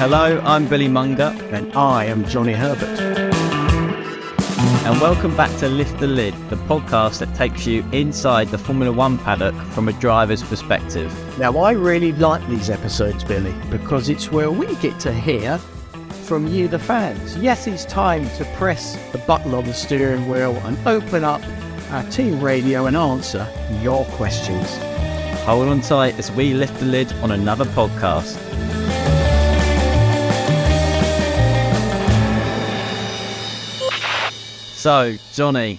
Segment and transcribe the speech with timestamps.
[0.00, 2.98] Hello, I'm Billy Monger, And I am Johnny Herbert.
[4.86, 8.90] and welcome back to Lift the Lid, the podcast that takes you inside the Formula
[8.90, 11.12] One paddock from a driver's perspective.
[11.38, 15.58] Now, I really like these episodes, Billy, because it's where we get to hear
[16.24, 17.36] from you, the fans.
[17.36, 21.42] Yes, it's time to press the button on the steering wheel and open up
[21.90, 23.46] our team radio and answer
[23.82, 24.78] your questions.
[25.44, 28.49] Hold on tight as we lift the lid on another podcast.
[34.80, 35.78] So, Johnny,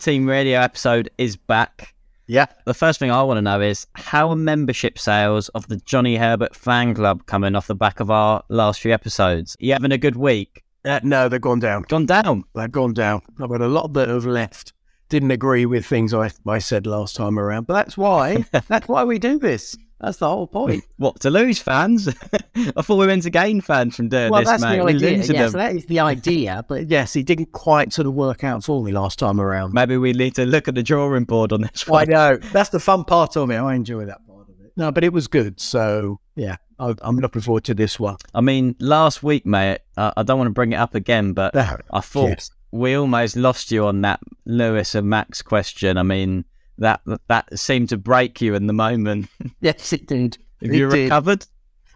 [0.00, 1.94] Team Radio episode is back.
[2.26, 2.46] Yeah.
[2.66, 6.16] The first thing I want to know is how are membership sales of the Johnny
[6.16, 9.56] Herbert fan club coming off the back of our last few episodes?
[9.60, 10.64] You having a good week?
[10.84, 11.82] Uh, no, they've gone down.
[11.82, 12.42] Gone down.
[12.56, 13.22] They've gone down.
[13.40, 14.72] I've got a lot that have left.
[15.08, 19.04] Didn't agree with things I, I said last time around, but that's why that's why
[19.04, 19.76] we do this.
[20.02, 20.84] That's the whole point.
[20.96, 22.08] What to lose fans?
[22.54, 25.10] I thought we meant to gain fans from doing well, this, that's the idea.
[25.18, 25.52] Yes, them.
[25.52, 26.64] that is the idea.
[26.68, 29.72] But yes, it didn't quite sort of work out for me last time around.
[29.72, 32.70] Maybe we need to look at the drawing board on this Well, I know that's
[32.70, 33.56] the fun part of it.
[33.56, 34.72] I enjoy that part of it.
[34.76, 35.60] No, but it was good.
[35.60, 38.16] So yeah, I, I'm looking forward to this one.
[38.34, 41.54] I mean, last week, mate, I, I don't want to bring it up again, but
[41.54, 42.50] No, I thought yes.
[42.70, 45.96] we almost lost you on that Lewis and Max question.
[45.96, 46.44] I mean,
[46.82, 49.28] that that seemed to break you in the moment.
[49.60, 50.36] Yes, it did.
[50.62, 51.04] Have It you did.
[51.04, 51.46] recovered?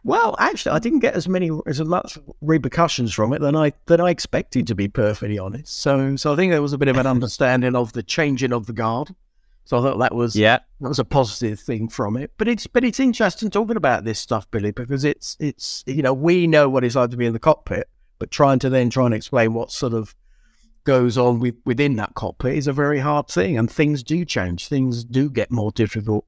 [0.05, 4.01] Well, actually, I didn't get as many as much repercussions from it than I than
[4.01, 4.67] I expected.
[4.69, 7.75] To be perfectly honest, so so I think there was a bit of an understanding
[7.75, 9.15] of the changing of the guard.
[9.65, 10.61] So I thought that was Yeah.
[10.81, 12.31] that was a positive thing from it.
[12.39, 16.15] But it's but it's interesting talking about this stuff, Billy, because it's it's you know
[16.15, 17.89] we know what it's like to be in the cockpit,
[18.21, 20.15] but trying to then try and explain what sort of
[20.87, 24.69] goes on with, within that cockpit is a very hard thing, and things do change.
[24.69, 26.25] Things do get more difficult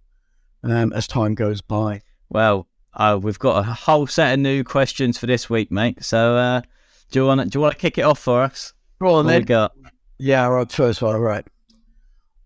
[0.63, 2.03] um, as time goes by.
[2.29, 6.05] Well, uh, we've got a whole set of new questions for this week, mate.
[6.05, 6.61] So, uh,
[7.11, 8.75] do you want to do you want to kick it off for us?
[9.01, 9.73] Go on What we got?
[10.19, 10.71] Yeah, right.
[10.71, 11.47] First one, right.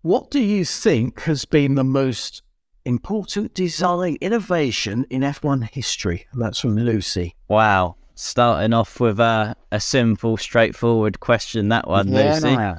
[0.03, 2.43] What do you think has been the most
[2.85, 6.27] important design innovation in F1 history?
[6.33, 7.35] That's from Lucy.
[7.47, 7.95] Wow.
[8.15, 11.69] Starting off with uh, a simple, straightforward question.
[11.69, 12.55] That one, Lucy.
[12.55, 12.75] no.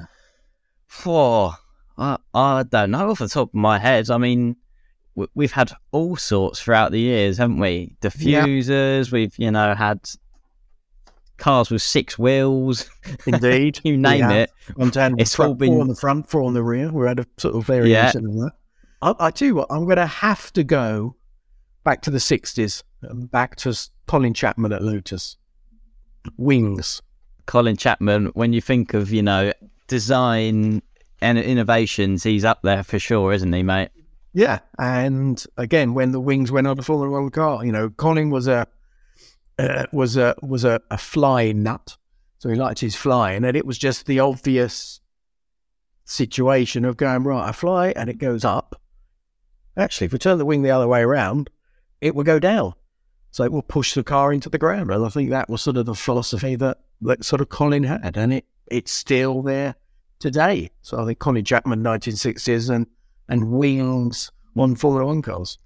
[1.05, 1.55] Oh,
[1.97, 4.09] I, I don't know off the top of my head.
[4.09, 4.55] I mean,
[5.15, 7.95] w- we've had all sorts throughout the years, haven't we?
[8.01, 9.11] Diffusers.
[9.11, 9.99] We've you know had
[11.37, 12.89] cars with six wheels.
[13.25, 13.79] Indeed.
[13.83, 14.31] you name Yeah.
[14.31, 14.51] it.
[14.77, 16.91] On down It's front, all been- four on the front, four on the rear.
[16.91, 18.51] We had a sort of variation of that.
[19.01, 21.17] I, I tell you what, I'm going to have to go
[21.83, 23.77] back to the 60s, and back to
[24.07, 25.37] Colin Chapman at Lotus.
[26.37, 27.01] Wings.
[27.45, 28.27] Colin Chapman.
[28.27, 29.53] When you think of you know
[29.87, 30.81] design
[31.21, 33.89] and innovations, he's up there for sure, isn't he, mate?
[34.33, 38.29] Yeah, and again, when the wings went on before the One car, you know, Colin
[38.29, 38.67] was a
[39.57, 41.97] uh, was a was a, a flying nut,
[42.39, 44.99] so he liked his flying, and it was just the obvious
[46.03, 47.47] situation of going right.
[47.47, 48.79] I fly and it goes up.
[49.77, 51.49] Actually, if we turn the wing the other way around,
[52.01, 52.73] it will go down,
[53.35, 54.89] so it will push the car into the ground.
[54.89, 58.15] And I think that was sort of the philosophy that that sort of Colin had,
[58.15, 59.75] and it it's still there
[60.19, 60.71] today.
[60.83, 62.87] So I think Colin Chapman, 1960s, and
[63.27, 65.57] and Wings on Formula One cars.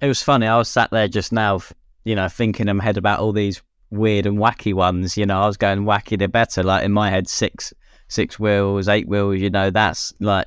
[0.00, 0.46] It was funny.
[0.46, 1.60] I was sat there just now,
[2.04, 5.18] you know, thinking in my head about all these weird and wacky ones.
[5.18, 6.62] You know, I was going wacky the better.
[6.62, 7.74] Like in my head, six
[8.08, 9.40] six wheels, eight wheels.
[9.40, 10.46] You know, that's like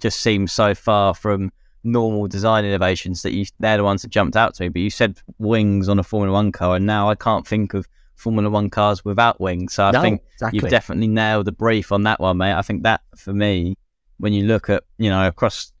[0.00, 1.52] just seems so far from
[1.84, 4.68] normal design innovations that you they're the ones that jumped out to me.
[4.68, 7.86] But you said wings on a Formula One car, and now I can't think of
[8.16, 9.74] Formula One cars without wings.
[9.74, 10.58] So I No, think exactly.
[10.60, 12.52] you've definitely nailed the brief on that one, mate.
[12.54, 13.76] I think that for me,
[14.18, 15.72] when you look at you know across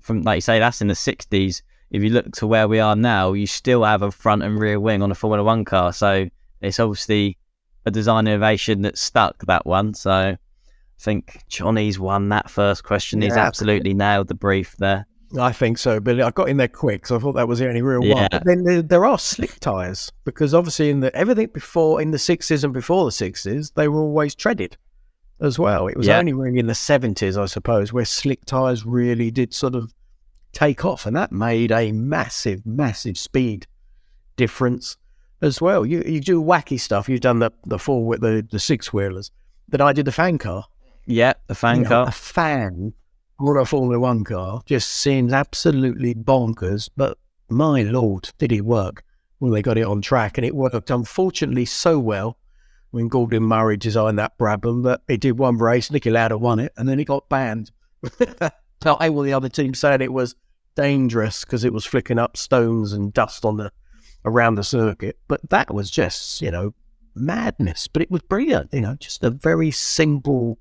[0.00, 1.62] from like you say, that's in the sixties.
[1.90, 4.80] If you look to where we are now, you still have a front and rear
[4.80, 5.92] wing on a Formula One car.
[5.92, 6.28] So
[6.60, 7.38] it's obviously
[7.84, 9.94] a design innovation that stuck that one.
[9.94, 10.38] So I
[10.98, 13.22] think Johnny's won that first question.
[13.22, 13.46] He's Yeah.
[13.46, 15.06] absolutely nailed the brief there.
[15.36, 17.68] I think so, but I got in there quick, so I thought that was the
[17.68, 18.14] only real Yeah.
[18.14, 18.28] one.
[18.30, 22.18] But then there, there are slick tires because obviously in the everything before in the
[22.18, 24.76] sixties and before the sixties, they were always treaded
[25.40, 25.86] as well.
[25.88, 26.18] It was Yeah.
[26.18, 29.92] only really in the seventies, I suppose, where slick tires really did sort of
[30.52, 33.66] take off, and that made a massive, massive speed
[34.36, 34.96] difference
[35.42, 35.84] as well.
[35.84, 37.08] You you do wacky stuff.
[37.08, 39.30] You've done the the four the the six wheelers.
[39.68, 40.64] Then I did the fan car.
[41.06, 42.08] Yeah, the fan You know, car.
[42.08, 42.92] A fan
[43.38, 47.18] on a Formula One car just seems absolutely bonkers, but
[47.48, 49.04] my lord, did it work
[49.38, 50.38] when they got it on track?
[50.38, 52.38] And it worked, unfortunately, so well
[52.90, 56.72] when Gordon Murray designed that Brabham that he did one race, Niki Lauda won it,
[56.76, 57.70] and then he got banned.
[58.82, 60.34] so I well, the other team said it was
[60.74, 63.70] dangerous because it was flicking up stones and dust on the
[64.24, 65.18] around the circuit.
[65.28, 66.74] But that was just, you know,
[67.14, 67.86] madness.
[67.86, 70.58] But it was brilliant, you know, just a very simple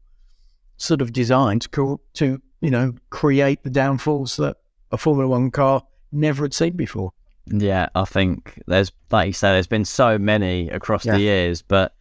[0.77, 4.57] sort of design to to you know create the downforce that
[4.92, 7.12] a Formula One car never had seen before.
[7.48, 11.13] Yeah, I think there's, like you say, there's been so many across Yeah.
[11.13, 11.94] the years, but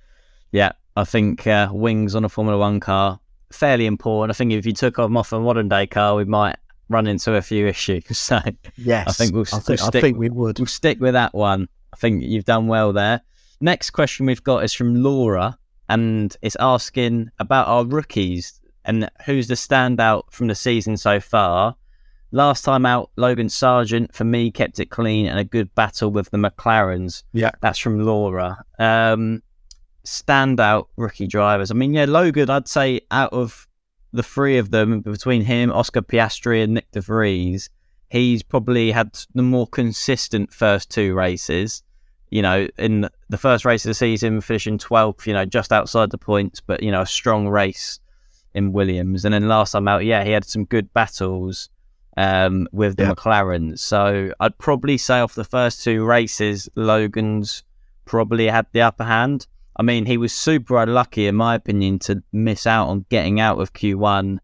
[0.53, 3.21] yeah, I think uh, wings on a Formula One car
[3.53, 4.31] fairly important.
[4.31, 6.57] I think if you took them off a modern day car, we might
[6.89, 8.05] run into a few issues.
[8.17, 8.41] So
[8.77, 10.59] Yes, I think we'll, I we'll think, I think we would.
[10.59, 11.69] we'll stick with that one.
[11.93, 13.21] I think you've done well there.
[13.61, 15.59] Next question we've got is from Laura,
[15.89, 21.77] and it's asking about our rookies and who's the standout from the season so far.
[22.31, 26.31] Last time out, Logan Sargeant for me kept it clean and a good battle with
[26.31, 27.23] the McLarens.
[27.33, 27.53] Yeah.
[27.61, 28.65] That's from Laura.
[28.79, 29.43] Um,
[30.05, 31.71] standout rookie drivers.
[31.71, 33.67] I mean, yeah, Logan, I'd say out of
[34.13, 37.71] the three of them, between him, Oscar Piastri, and Nyck De Vries,
[38.11, 41.83] he's probably had the more consistent first two races.
[42.31, 46.11] You know, in the first race of the season, finishing 12th, you know, just outside
[46.11, 48.01] the points, but, you know, a strong race
[48.55, 49.25] in Williams.
[49.25, 51.69] And then last time out, yeah, he had some good battles
[52.17, 53.15] um, with the Yeah.
[53.15, 53.81] McLarens.
[53.81, 57.65] So I'd probably say off the first two races, Logan's
[58.05, 59.47] probably had the upper hand.
[59.77, 63.59] I mean, he was super unlucky, in my opinion, to miss out on getting out
[63.61, 64.39] of Q1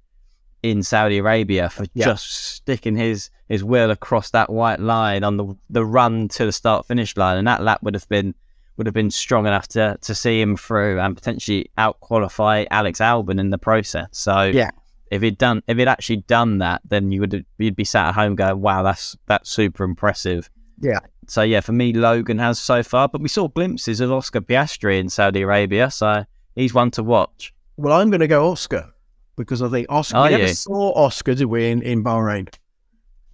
[0.63, 2.07] in Saudi Arabia for Yeah.
[2.07, 6.53] just sticking his, his wheel across that white line on the the run to the
[6.53, 8.35] start finish line, and that lap would have been
[8.81, 12.99] would have been strong enough to to see him through and potentially out qualify Alex
[12.99, 14.09] Albon in the process.
[14.13, 14.71] So Yeah.
[15.11, 18.15] if he'd done if he'd actually done that, then you would you'd be sat at
[18.15, 20.49] home going, "Wow, that's that's super impressive."
[20.81, 21.01] Yeah.
[21.29, 24.99] So yeah, for me, Logan has so far, but we saw glimpses of Oscar Piastri
[24.99, 26.25] in Saudi Arabia, so
[26.55, 27.53] he's one to watch.
[27.77, 28.95] Well, I'm going to go Oscar
[29.37, 30.17] because I think Oscar.
[30.17, 32.49] Are we never saw Oscar did we in, in Bahrain?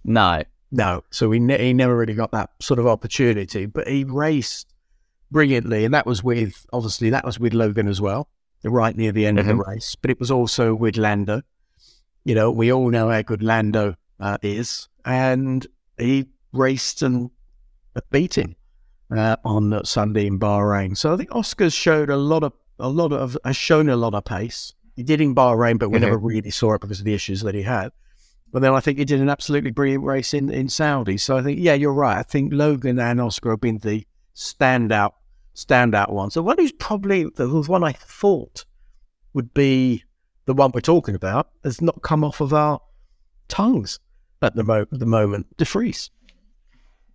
[0.03, 4.03] No, No, so he ne- he never really got that sort of opportunity, but he
[4.03, 4.67] raced
[5.31, 8.29] brilliantly, and that was with obviously that was with Logan as well,
[8.63, 9.95] right near the end of the race.
[9.95, 11.41] But it was also with Lando.
[12.23, 15.65] You know, we all know how good Lando uh, is, and
[15.97, 17.31] he raced and
[18.11, 18.55] beat him
[19.15, 20.95] uh, on Sunday in Bahrain.
[20.97, 24.13] So I think Oscar's showed a lot of a lot of has shown a lot
[24.13, 24.73] of pace.
[24.95, 26.01] He did in Bahrain, but we Mhm.
[26.01, 27.91] never really saw it because of the issues that he had.
[28.51, 31.17] But then I think he did an absolutely brilliant race in, in Saudi.
[31.17, 32.17] So I think, yeah, you're right.
[32.17, 34.05] I think Logan and Oscar have been the
[34.37, 35.13] standout
[35.55, 36.29] standout one.
[36.29, 38.63] So one who's probably the one I thought
[39.33, 40.03] would be
[40.45, 42.79] the one we're talking about has not come off of our
[43.47, 43.99] tongues
[44.41, 45.47] at the, mo- the moment.
[45.57, 46.11] De Vries.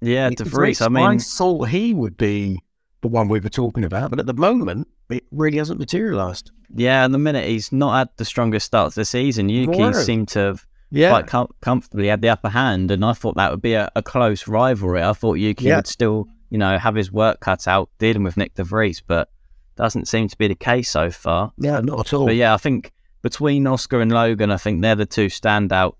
[0.00, 0.80] yeah, De Vries.
[0.80, 2.58] I I mean, thought he would be
[3.00, 6.50] the one we were talking about, but at the moment, it really hasn't materialised.
[6.74, 9.48] yeah, in the minute he's not had the strongest start to the season.
[9.48, 13.36] Yuki seemed to have Yeah, quite com- comfortably had the upper hand, and I thought
[13.36, 15.02] that would be a, a close rivalry.
[15.02, 15.76] I thought Yuki Yeah.
[15.76, 19.30] would still, you know, have his work cut out dealing with Nyck De Vries, but
[19.74, 21.50] doesn't seem to be the case so far.
[21.56, 22.26] yeah, not at all.
[22.26, 22.92] But yeah, I think
[23.22, 25.94] between Oscar and Logan, I think they're the two standout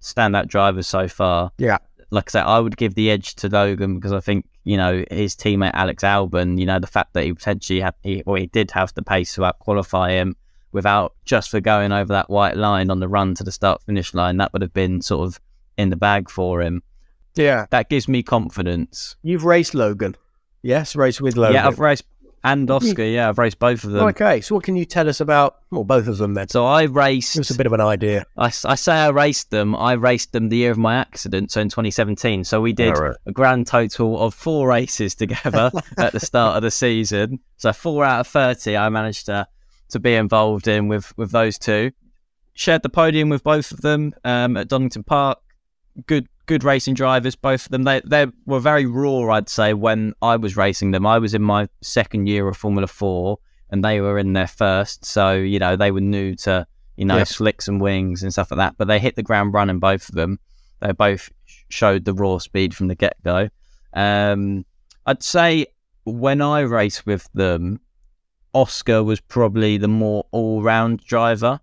[0.00, 1.50] standout drivers so far.
[1.58, 1.78] yeah,
[2.10, 5.04] Like I said, I would give the edge to Logan because I think you know
[5.10, 6.56] his teammate Alex Albon.
[6.60, 9.34] You know the fact that he potentially had, he, or he did have the pace
[9.34, 10.36] to out qualify him.
[10.70, 14.14] without just for going over that white line on the run to the start finish
[14.14, 14.36] line.
[14.36, 15.40] That would have been sort of
[15.76, 16.84] in the bag for him.
[17.34, 17.66] Yeah.
[17.70, 19.16] That gives me confidence.
[19.22, 20.16] You've raced Logan.
[20.62, 21.54] Yes, raced with Logan.
[21.54, 22.04] Yeah, I've raced
[22.42, 23.04] and Oscar.
[23.04, 24.04] Yeah, I've raced both of them.
[24.08, 26.48] Okay, so what can you tell us about, well, both of them then?
[26.48, 27.38] So I raced.
[27.38, 28.24] Us a bit of an idea.
[28.36, 29.76] I, I say I raced them.
[29.76, 32.44] I raced them the year of my accident, so in 2017.
[32.44, 33.16] So we did right.
[33.26, 37.40] a grand total of four races together at the start of the season.
[37.56, 39.46] So four out of 30, I managed to
[39.90, 41.92] to be involved in with with those two.
[42.54, 45.38] Shared the podium with both of them um, at Donington Park.
[46.06, 47.84] Good good racing drivers, both of them.
[47.84, 51.06] They they were very raw, I'd say, when I was racing them.
[51.06, 53.38] I was in my second year of Formula Four,
[53.70, 55.04] and they were in their first.
[55.04, 56.66] So you know they were new to
[56.96, 57.24] you know Yeah.
[57.24, 58.74] slicks and wings and stuff like that.
[58.76, 60.40] But they hit the ground running, both of them.
[60.80, 61.30] They both
[61.68, 63.48] showed the raw speed from the get go.
[63.94, 64.64] Um,
[65.06, 65.66] I'd say
[66.04, 67.78] when I raced with them,
[68.54, 71.60] Oscar was probably the more all round driver.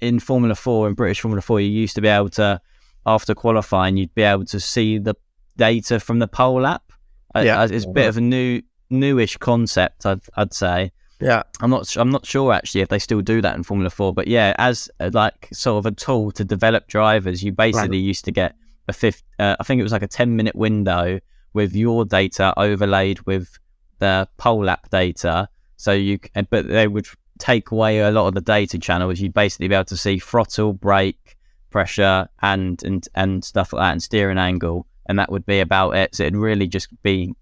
[0.00, 2.60] In Formula 4, in British Formula 4, you used to be able to,
[3.08, 5.14] after qualifying, you'd be able to see the
[5.56, 6.92] data from the pole app.
[7.34, 7.64] Uh, Yeah.
[7.64, 10.92] It's a bit of a new, newish concept, I'd, I'd say.
[11.20, 11.42] Yeah.
[11.60, 11.96] I'm not.
[11.96, 14.14] I'm not sure actually if they still do that in Formula Four.
[14.14, 18.24] But yeah, as uh, like sort of a tool to develop drivers, you basically used
[18.26, 18.54] to get
[18.86, 19.24] a fifth.
[19.38, 21.18] Uh, I think it was like a ten minute window
[21.54, 23.58] with your data overlaid with
[23.98, 25.48] the pole app data.
[25.76, 27.06] So you, but they would
[27.38, 29.18] take away a lot of the data channels.
[29.18, 31.36] You'd basically be able to see throttle, brake,
[31.70, 35.96] pressure, and and and stuff like that, and steering angle, and that would be about
[35.96, 36.14] it.
[36.14, 37.34] So it'd really just be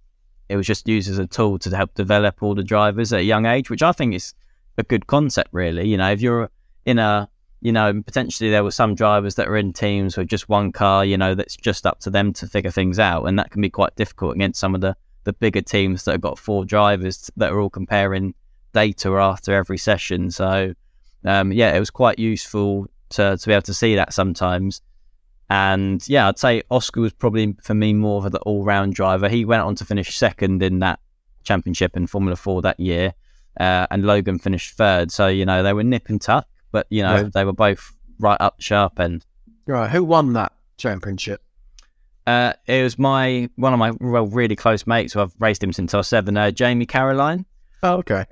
[0.49, 3.25] it was just used as a tool to help develop all the drivers at a
[3.25, 4.35] young age, which I think is
[4.79, 5.89] a good concept, really.
[5.89, 6.51] You know, if you're
[6.85, 7.29] in a,
[7.61, 11.05] you know, potentially there were some drivers that are in teams with just one car,
[11.05, 13.25] you know, that's just up to them to figure things out.
[13.25, 16.21] And that can be quite difficult against some of the, the bigger teams that have
[16.21, 18.35] got four drivers that are all comparing
[18.73, 20.31] data after every session.
[20.31, 20.75] So,
[21.25, 24.83] um, yeah, it was quite useful to, to be able to see that sometimes.
[25.49, 29.29] And yeah, I'd say Oscar was probably for me more of the all round driver.
[29.29, 30.99] He went on to finish second in that
[31.45, 33.15] championship in Formula Four that year,
[33.61, 35.13] uh, and Logan finished third.
[35.13, 37.29] So you know they were nip and tuck, but you know Yeah.
[37.33, 39.25] they were both right up sharp end.
[39.67, 39.89] Right.
[39.91, 41.43] Who won that championship?
[42.27, 45.73] Uh, it was my one of my well really close mates who I've raced him
[45.73, 46.37] since I was seven.
[46.37, 47.47] Uh, Jamie Caroline,
[47.85, 48.25] Oh, okay.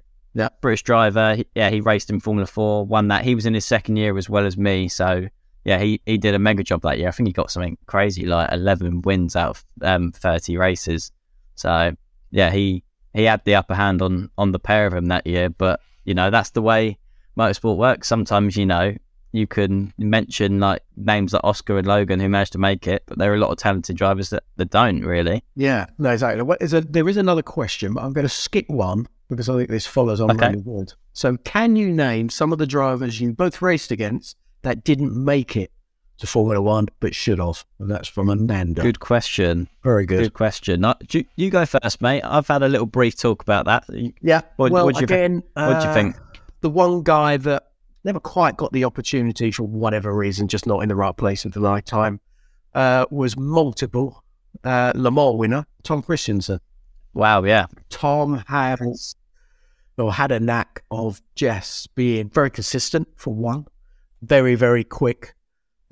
[0.61, 1.37] British driver.
[1.37, 3.25] He- yeah, he raced in Formula Four, won that.
[3.25, 4.89] He was in his second year as well as me.
[4.89, 5.29] So
[5.65, 7.09] yeah, he, he did a mega job that year.
[7.09, 11.13] I think he got something crazy like eleven wins out of um, thirty races.
[11.55, 11.93] So
[12.31, 15.49] yeah, he he had the upper hand on on the pair of them that year.
[15.49, 16.99] But you know that's the way
[17.39, 18.09] motorsport works.
[18.09, 18.95] Sometimes you know
[19.33, 23.19] you can mention like names like Oscar and Logan who managed to make it, but
[23.19, 25.43] there are a lot of talented drivers that, that don't really.
[25.57, 26.43] Yeah, no, exactly.
[26.43, 29.57] What is a, there is another question, but I'm going to skip one because I
[29.57, 30.51] think this follows on Okay.
[30.51, 30.93] really good.
[31.13, 35.57] So, can you name some of the drivers you both raced against that didn't make
[35.57, 35.71] it
[36.19, 37.65] to Formula One but should have?
[37.79, 38.83] And that's from Ananda.
[38.83, 39.69] Good question.
[39.83, 40.23] Very good.
[40.23, 40.85] Good question.
[40.85, 42.23] Uh, you, you go first, mate.
[42.23, 43.85] I've had a little brief talk about that.
[44.21, 44.43] Yeah.
[44.57, 46.17] What- well, what do you again, what do you uh, think?
[46.61, 47.71] The one guy that
[48.05, 51.53] never quite got the opportunity for whatever reason, just not in the right place at
[51.53, 52.21] the right time,
[52.75, 54.23] uh, was multiple
[54.63, 56.61] uh, Le Mans winner Tom Kristensen.
[57.15, 57.67] Wow, yeah.
[57.91, 59.15] Tom has
[59.97, 63.67] or had a knack of just being very consistent for one,
[64.23, 65.35] very very quick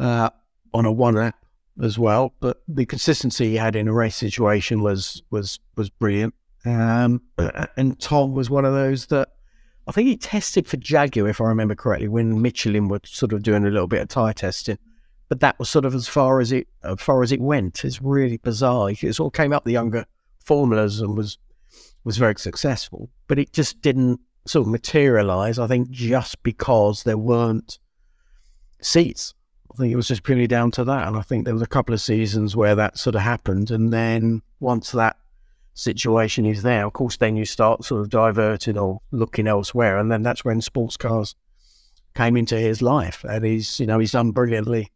[0.01, 0.31] uh,
[0.75, 1.37] on a one lap
[1.81, 2.35] as well.
[2.41, 6.35] But the consistency he had in a race situation was was was brilliant.
[6.65, 7.23] Um,
[7.77, 9.29] and Tom was one of those that
[9.87, 13.43] I think he tested for Jaguar, if I remember correctly, when Michelin were sort of
[13.43, 14.79] doing a little bit of tyre testing.
[15.29, 17.85] But that was sort of as far as it as far as it went.
[17.85, 18.91] It's really bizarre.
[18.91, 20.05] It sort of came up the younger
[20.45, 21.39] formulas and was
[22.05, 25.59] was very successful, but it just didn't sort of materialize.
[25.59, 27.79] I think just because there weren't
[28.81, 29.35] seats.
[29.73, 31.09] I think it was just purely down to that.
[31.09, 33.71] And I think there was a couple of seasons where that sort of happened.
[33.71, 35.17] And then once that
[35.73, 39.97] situation is there, of course, then you start sort of diverting or looking elsewhere.
[39.97, 41.35] And then that's when sports cars
[42.15, 43.25] came into his life.
[43.25, 44.91] And he's, you know, he's done brilliantly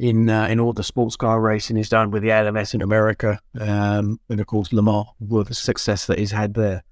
[0.00, 3.38] in uh, in all the sports car racing he's done with the LMS in America,
[3.60, 6.82] um, and of course Le Mans with the success that he's had there.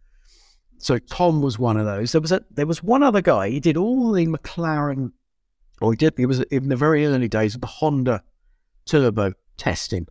[0.77, 2.13] So Tom was one of those.
[2.13, 3.49] There was a there was one other guy.
[3.49, 5.13] He did all the McLaren,
[5.81, 6.15] or he did.
[6.19, 8.23] He was in the very early days of the Honda
[8.85, 10.07] turbo testing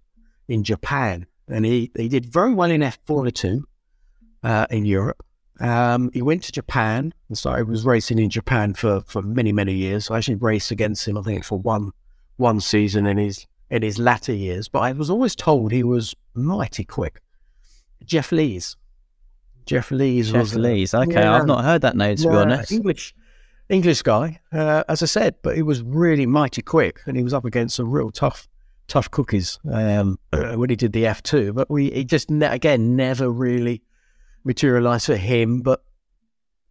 [0.48, 3.68] in Japan, and he he did very well in F Formula Two
[4.42, 5.24] uh, in Europe.
[5.60, 9.76] Um, he went to Japan and started was racing in Japan for, for many many
[9.76, 10.10] years.
[10.10, 11.16] I actually raced against him.
[11.16, 11.92] I think for one
[12.38, 16.16] one season in his in his latter years, but I was always told he was
[16.34, 17.20] mighty quick.
[18.06, 18.78] Geoff Lees.
[19.66, 20.94] Geoff Lees Geoff was a- Lees.
[20.94, 21.36] Okay, Yeah.
[21.36, 22.72] I've not heard that name to be honest.
[22.72, 23.14] English
[23.70, 27.34] English guy, uh, as I said, but he was really mighty quick, and he was
[27.34, 28.48] up against some real tough,
[28.88, 31.52] tough cookies um, when he did the F two.
[31.52, 33.82] But we, he just ne- again never really
[34.46, 35.60] materialised for him.
[35.62, 35.84] But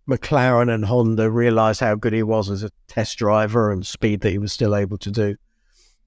[0.09, 4.31] McLaren and Honda realised how good he was as a test driver and speed that
[4.31, 5.37] he was still able to do,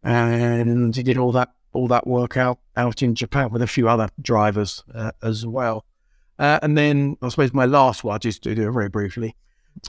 [0.03, 3.87] and he did all that all that work out out in Japan with a few
[3.87, 5.85] other drivers uh, as well.
[6.37, 9.35] Uh, and then I suppose my last one, I just to do it very briefly,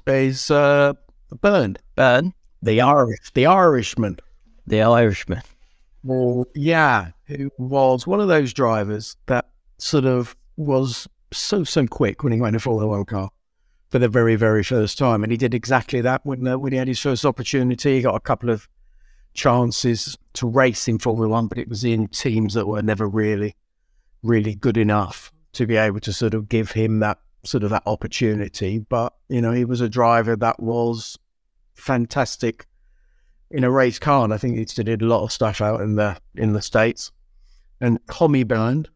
[0.07, 0.95] is uh,
[1.41, 4.19] Byrne, Burn, the Irish, the Irishman.
[4.67, 5.43] the Irishman.
[6.03, 9.49] Well, yeah, who was one of those drivers that
[9.79, 13.31] sort of was so so quick when he went to Formula One car
[13.91, 16.79] for the very very first time, and he did exactly that when uh, when he
[16.79, 17.97] had his first opportunity.
[17.97, 18.69] He got a couple of
[19.35, 23.55] chances to race in Formula One, but it was in teams that were never really
[24.23, 27.83] really good enough to be able to sort of give him that sort of that
[27.87, 28.79] opportunity.
[28.79, 31.19] But you know, he was a driver that was
[31.75, 32.67] fantastic
[33.51, 35.81] in a race car, and I think he still did a lot of stuff out
[35.81, 37.11] in the in the states.
[37.81, 38.87] And Tommy Byrne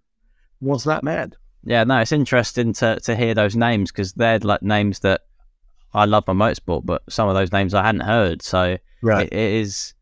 [0.61, 1.37] was that mad.
[1.65, 5.23] Yeah, no, it's interesting to to hear those names because they're like names that
[5.93, 8.43] I love my motorsport, but some of those names I hadn't heard.
[8.43, 8.77] So
[9.23, 9.95] it, it is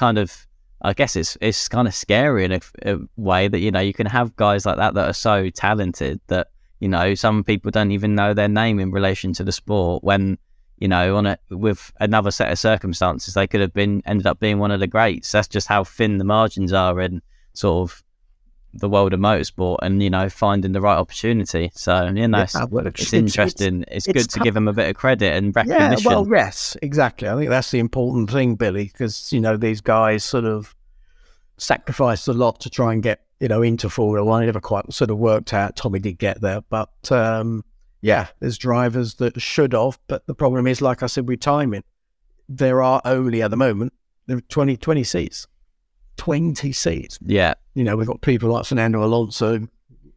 [0.00, 0.46] kind of,
[0.80, 3.92] I guess it's it's kind of scary in a, a way that you know you
[3.92, 6.48] can have guys like that that are so talented that
[6.80, 10.38] you know some people don't even know their name in relation to the sport when
[10.78, 14.40] you know on a with another set of circumstances they could have been ended up
[14.40, 15.30] being one of the greats.
[15.30, 17.20] That's just how thin the margins are in
[17.52, 18.02] sort of
[18.72, 21.70] the world of motorsport and you know finding the right opportunity.
[21.74, 23.84] So you know, it's, well, it's, it's- it's- interesting.
[23.88, 25.90] It's, it's good to give them a bit of credit and recognition.
[26.10, 27.28] Yeah, well, yes, exactly.
[27.28, 30.74] I think that's the important thing, Billy, because you know these guys sort of
[31.56, 34.42] sacrificed a lot to try and get you know into Formula One.
[34.42, 35.76] It never quite sort of worked out.
[35.76, 37.64] Tommy did get there, but um,
[38.00, 39.98] yeah, there's drivers that should have.
[40.06, 41.84] But the problem is, like I said, with timing,
[42.48, 43.92] there are only at the moment
[44.26, 45.46] there are 20, 20 seats,
[46.20, 47.18] twenty seats.
[47.24, 49.66] yeah, You know, we've got people like Fernando Alonso,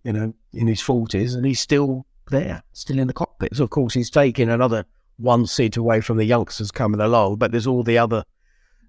[0.03, 3.55] you know, in his forties, and he's still there, still in the cockpit.
[3.55, 7.37] So of course he's taking another one seat away from the youngsters coming along.
[7.37, 8.25] But there's all the other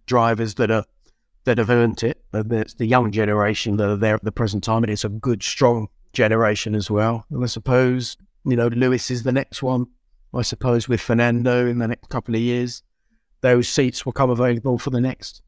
[0.06, 0.84] drivers that are
[1.44, 2.20] that have earned it.
[2.32, 5.44] There's the young generation that are there at the present time, and it's a good,
[5.44, 7.26] strong generation as well.
[7.30, 9.86] And I suppose you know Lewis is the next one.
[10.34, 12.82] I suppose with Fernando in the next couple of years,
[13.40, 15.42] those seats will come available for the next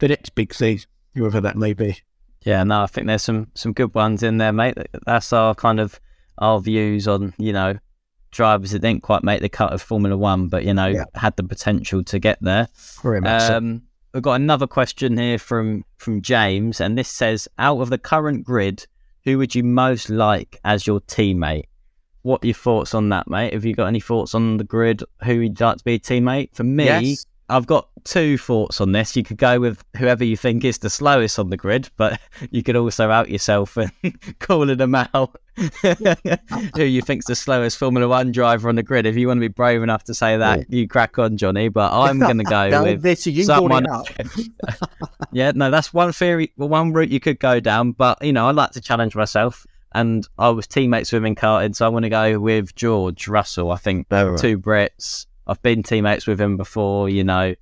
[0.00, 1.98] the next big seat, whoever that may be.
[2.44, 2.62] yeah.
[2.64, 4.76] No, I think there's some some good ones in there, mate.
[5.06, 6.00] That's our kind of
[6.38, 7.78] our views on you know
[8.30, 11.04] drivers that didn't quite make the cut of Formula One, but you know Yeah.
[11.14, 12.68] had the potential to get there.
[13.02, 13.56] Very much so.
[13.56, 13.82] Um,
[14.14, 18.44] we've got another question here from from James, and this says, out of the current
[18.44, 18.86] grid,
[19.24, 21.64] who would you most like as your teammate?
[22.22, 23.54] What are your thoughts on that, mate?
[23.54, 25.02] Have you got any thoughts on the grid?
[25.24, 26.54] Who you'd like to be a teammate?
[26.54, 27.26] For me, Yes.
[27.48, 29.14] I've got two thoughts on this.
[29.16, 32.18] You could go with whoever you think is the slowest on the grid, but
[32.50, 33.92] you could also out yourself and
[34.38, 35.36] calling them out.
[36.76, 39.06] Who you think's the slowest Formula One driver on the grid?
[39.06, 41.68] If you want to be brave enough to say that, you crack on, Johnny.
[41.68, 43.84] But I'm going to go No, with this, you someone.
[45.32, 47.92] yeah, no, that's one theory, well, one route you could go down.
[47.92, 51.34] But you know, I like to challenge myself, and I was teammates with him in
[51.34, 53.70] karting, so I want to go with George Russell.
[53.72, 54.38] I think Oh, right.
[54.38, 55.26] two Brits.
[55.46, 57.54] I've been teammates with him before, you know,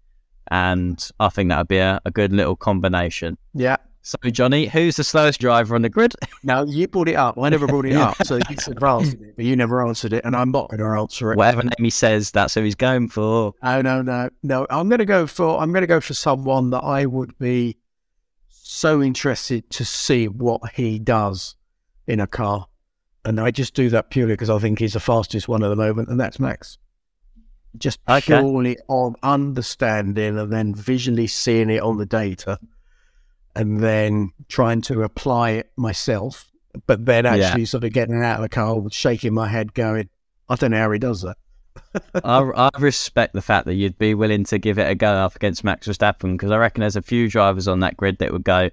[0.48, 3.38] and I think that would be a, a good little combination.
[3.54, 3.76] Yeah.
[4.06, 6.14] So, Johnny, who's the slowest driver on the grid?
[6.44, 7.36] No, you brought it up.
[7.36, 8.24] I never brought it up.
[8.24, 11.32] So you have it, but you never answered it, and I'm not going to answer
[11.32, 11.36] it.
[11.36, 13.52] Whatever name he says, that's who he's going for.
[13.64, 14.64] No, no, no, no.
[14.70, 15.60] I'm going to go for.
[15.60, 17.78] I'm going to go for someone that I would be
[18.48, 21.56] so interested to see what he does
[22.06, 22.68] in a car,
[23.24, 25.74] and I just do that purely because I think he's the fastest one at the
[25.74, 26.78] moment, and that's Max.
[27.78, 28.20] Just Okay.
[28.38, 32.58] purely on understanding and then visually seeing it on the data,
[33.54, 36.50] and then trying to apply it myself,
[36.86, 37.30] but then Yeah.
[37.32, 40.08] actually sort of getting out of the car, shaking my head, going,
[40.48, 41.36] "I don't know how he does that."
[42.24, 45.36] I, I respect the fact that you'd be willing to give it a go up
[45.36, 48.44] against Max Verstappen because I reckon there's a few drivers on that grid that would
[48.44, 48.70] go,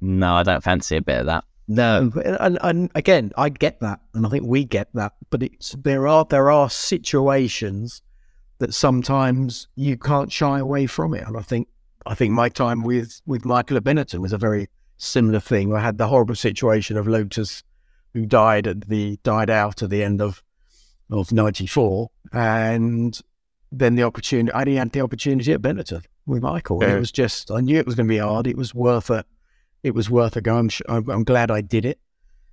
[0.00, 1.44] no, I don't fancy a bit of that.
[1.68, 2.10] No,
[2.40, 5.12] and, and again, I get that, and I think we get that.
[5.30, 8.02] But it's there are there are situations
[8.60, 11.66] that sometimes you can't shy away from it, and I think
[12.06, 15.74] I think my time with with Michael Benetton was a very similar thing.
[15.74, 17.64] I had the horrible situation of Lotus,
[18.14, 20.44] who died at the died out at the end of
[21.10, 23.20] of '94, and
[23.72, 24.52] then the opportunity.
[24.52, 26.80] I had the opportunity at Benetton with Michael.
[26.82, 26.96] Yeah.
[26.96, 28.46] It was just I knew it was going to be hard.
[28.46, 29.26] It was worth it.
[29.82, 30.56] It was worth a go.
[30.56, 31.98] I'm, sh- I'm I'm glad I did it.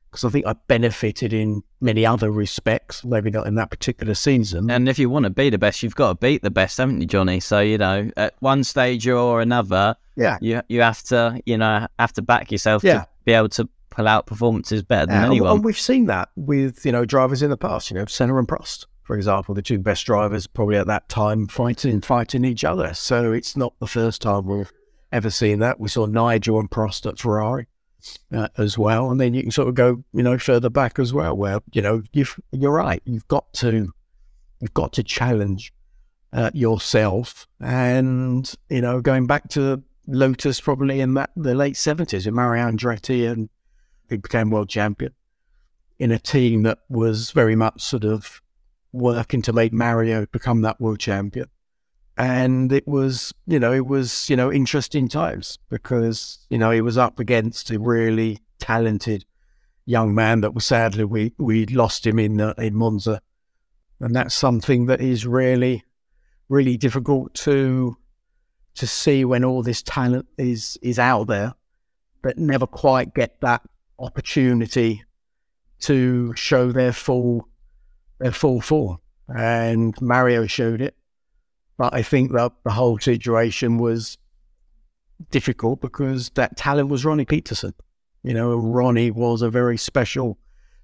[0.10, 4.70] Because I think I benefited in many other respects, maybe not in that particular season.
[4.72, 7.02] And if you want to be the best, you've got to beat the best, haven't
[7.02, 7.40] you, Johnny?
[7.40, 11.88] So you know, at one stage or another, yeah, you you have to you know
[12.00, 13.00] have to back yourself Yeah.
[13.02, 15.52] to be able to pull out performances better than And- anyone.
[15.58, 17.92] And we've seen that with you know drivers in the past.
[17.92, 21.48] You know, Senna and Prost, for example, the two best drivers probably at that time
[21.48, 22.94] fighting fighting each other.
[22.94, 24.72] So it's not the first time we've
[25.12, 25.80] ever seen that.
[25.80, 27.68] We saw Nigel and Prost at Ferrari
[28.32, 31.14] uh, as well, and then you can sort of go you know further back as
[31.14, 33.02] well, where you know you've, you're right.
[33.06, 33.94] You've got to
[34.60, 35.74] you've got to challenge
[36.34, 42.26] uh, yourself, and you know going back to Lotus probably in that the late seventies
[42.26, 43.50] with Mario Andretti and
[44.10, 45.14] he became world champion
[46.00, 48.42] in a team that was very much sort of
[48.94, 51.48] working to make Mario become that world champion.
[52.18, 56.82] And it was, you know, it was, you know, interesting times because, you know, he
[56.82, 59.26] was up against a really talented
[59.86, 63.22] young man that was sadly we, we lost him in, uh, in Monza.
[64.00, 65.84] And that's something that is really,
[66.50, 67.98] really difficult to,
[68.76, 71.54] to see when all this talent is, is out there,
[72.24, 73.62] but never quite get that
[74.00, 75.04] opportunity
[75.80, 77.48] to show their full
[78.20, 78.98] their full form.
[79.28, 80.96] And Mario showed it.
[81.78, 84.18] But I think that the whole situation was
[85.32, 87.74] difficult because that talent was Ronnie Peterson.
[88.24, 90.38] You know, Ronnie was a very special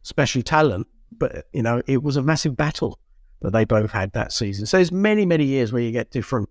[0.04, 3.00] special talent, but you know, it was a massive battle
[3.42, 4.66] that they both had that season.
[4.66, 6.50] So there's many, many years where you get different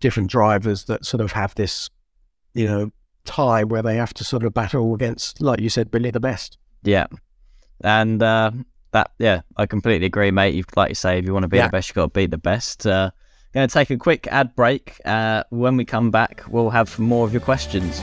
[0.00, 1.88] different drivers that sort of have this,
[2.54, 2.90] you know,
[3.24, 6.58] tie where they have to sort of battle against, like you said, Billy the best.
[6.82, 7.06] Yeah,
[7.82, 8.50] and uh,
[8.92, 10.54] that yeah, I completely agree, mate.
[10.54, 11.66] You've, like you say, if you want to be Yeah.
[11.66, 12.86] the best, you have got to beat the best.
[12.86, 13.10] Uh,
[13.56, 15.00] going to take a quick ad break.
[15.04, 18.02] Uh, when we come back, we'll have more of your questions.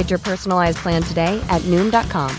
[0.00, 2.34] Get your personalized plan today at Noom.com.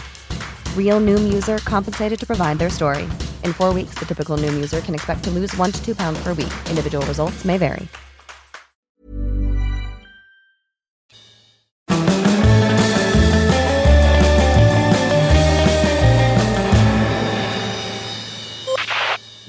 [0.75, 3.03] Real Noom user compensated to provide their story.
[3.43, 6.17] In four weeks, the typical Noom user can expect to lose one to two pounds
[6.23, 6.51] per week.
[6.69, 7.87] Individual results may vary.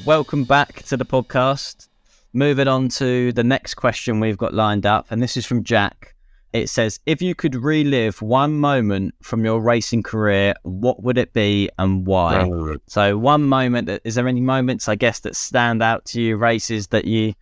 [0.04, 1.88] Welcome back to the podcast.
[2.34, 6.11] Moving on to the next question we've got lined up, and this is from Jack.
[6.52, 11.32] It says, If you could relive one moment from your racing career, what would it
[11.32, 12.44] be and why?
[12.88, 16.36] So, one moment, that, is there any moments, I guess, that stand out to you,
[16.36, 17.34] races that you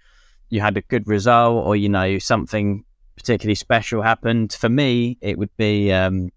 [0.49, 2.85] you had a good result or, you know, something
[3.16, 4.53] particularly special happened?
[4.53, 6.31] For me, it would be um,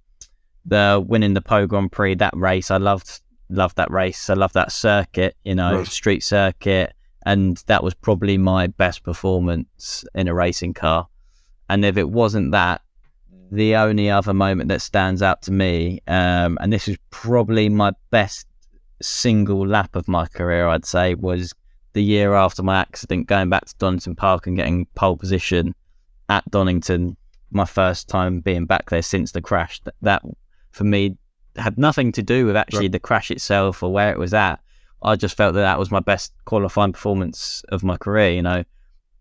[0.65, 2.71] the winning the Pau Grand Prix, that race.
[2.71, 4.29] I loved loved that race.
[4.29, 5.87] I loved that circuit, you know, Right.
[5.87, 6.93] street circuit.
[7.25, 11.07] And that was probably my best performance in a racing car.
[11.73, 12.81] And if it wasn't that,
[13.51, 17.93] the only other moment that stands out to me, um, and this is probably my
[18.11, 18.45] best
[19.01, 21.51] single lap of my career, I'd say, was
[21.93, 25.73] the year after my accident, going back to Donington Park and getting pole position
[26.29, 27.17] at Donington.
[27.49, 29.79] My first time being back there since the crash.
[29.85, 30.21] That, that
[30.73, 31.17] for me
[31.55, 34.59] had nothing to do with actually the crash itself or where it was at.
[35.01, 38.29] I just felt that that was my best qualifying performance of my career.
[38.29, 38.63] You know,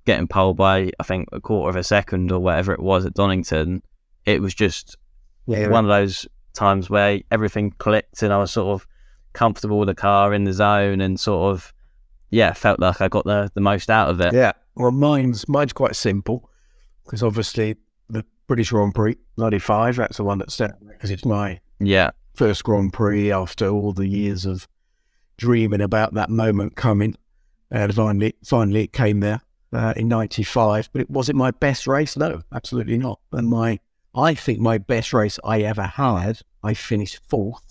[0.04, 3.14] getting pole by I think a quarter of a second or whatever it was at
[3.14, 3.82] Donington.
[4.26, 4.96] It was just
[5.46, 8.86] Yeah, one of those times where everything clicked and I was sort of
[9.32, 11.72] comfortable with the car in the zone and sort of
[12.30, 14.34] yeah felt like I got the the most out of it.
[14.34, 14.52] Yeah.
[14.74, 16.50] Well, mine's mine's quite simple
[17.04, 17.76] because obviously
[18.08, 19.96] the British Grand Prix '95.
[19.96, 24.06] That's the one that stands because it's my Yeah, first Grand Prix after all the
[24.06, 24.66] years of
[25.36, 27.16] dreaming about that moment coming,
[27.70, 29.40] and finally, finally it came there
[29.72, 30.90] uh, in '95.
[30.92, 32.16] But it was it my best race?
[32.16, 33.20] No, absolutely not.
[33.32, 33.78] And my,
[34.14, 37.62] I think my best race I ever had, I finished fourth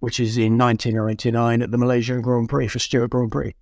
[0.00, 3.54] which is in 1999 at the Malaysian Grand Prix for Stewart Grand Prix.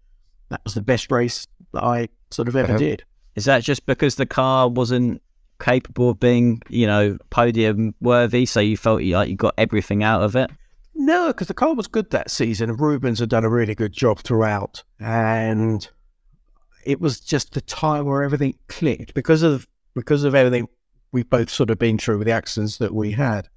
[0.50, 2.78] That was the best race that I sort of ever Uh-huh.
[2.78, 3.04] did.
[3.36, 5.22] Is that just because the car wasn't
[5.60, 8.46] capable of being, you know, podium worthy?
[8.46, 10.50] So you felt like you got everything out of it?
[10.96, 14.18] No, because the car was good that season, Rubens had done a really good job
[14.18, 14.82] throughout.
[15.00, 15.88] And
[16.86, 20.68] it was just the time where everything clicked because of because of everything
[21.12, 23.48] we've both sort of been through with the accidents that we had.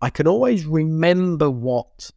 [0.00, 2.10] I can always remember what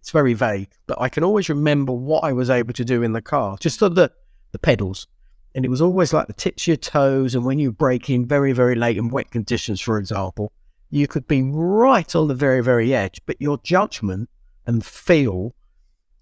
[0.00, 3.12] it's very vague, but I can always remember what I was able to do in
[3.12, 3.90] the car, just the
[4.52, 5.06] the pedals.
[5.54, 8.24] And it was always like the tips of your toes, and when you brake in
[8.24, 10.52] very, very late in wet conditions, for example,
[10.90, 14.30] you could be right on the very, very edge, but your judgment
[14.64, 15.54] and feel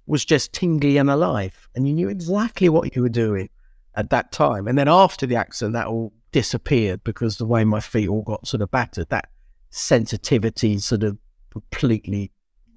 [0.07, 3.51] was just tingly and alive, and you knew exactly what you were doing
[3.99, 4.67] at that time.
[4.69, 8.47] And then after the accident, that all disappeared because the way my feet all got
[8.47, 9.29] sort of battered, that
[9.71, 11.19] sensitivity sort of
[11.51, 12.31] completely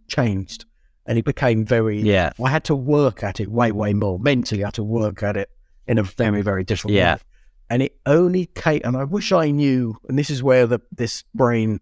[0.08, 0.66] changed,
[1.06, 2.02] and it became very.
[2.02, 2.32] Yeah.
[2.44, 4.64] I had to work at it way, way more mentally.
[4.64, 5.50] I had to work at it
[5.88, 7.16] in a very, very different Yeah.
[7.16, 7.22] way.
[7.70, 9.96] And it only came, and I wish I knew.
[10.10, 11.80] And this is where the this brain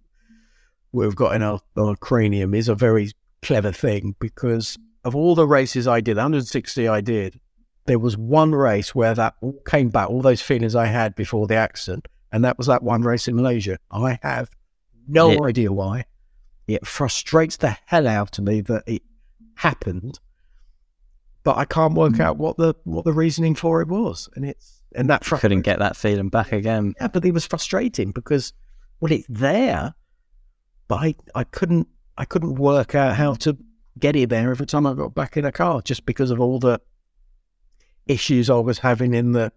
[0.91, 5.47] we've got in our, our cranium is a very clever thing because of all the
[5.47, 7.39] races I did, 160 I did,
[7.89, 11.47] there was one race where that all came back, all those feelings I had before
[11.47, 13.80] the accident, and that was that one race in Malaysia.
[13.89, 14.52] I have
[15.08, 15.41] no Yeah.
[15.41, 16.06] idea why.
[16.67, 19.02] It frustrates the hell out of me that it
[19.56, 20.19] happened,
[21.43, 22.19] but I can't work mm.
[22.19, 25.80] out what the what the reasoning for it was, and it's and that Couldn't get
[25.80, 26.93] that feeling back again.
[27.02, 28.54] yeah, but it was frustrating because
[28.99, 29.95] well, it's there,
[30.88, 31.88] but I, I couldn't
[32.19, 33.58] I couldn't work out how to
[33.97, 36.60] get it there every time I got back in a car, just because of all
[36.60, 36.80] the
[38.10, 39.52] issues I was having in the